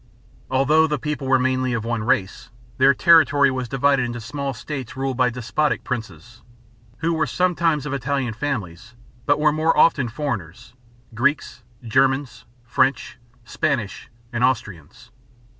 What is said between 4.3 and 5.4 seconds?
states ruled by